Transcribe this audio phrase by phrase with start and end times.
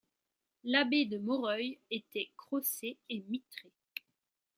[0.63, 3.71] L'abbé de Moreuil était crossé et mitré.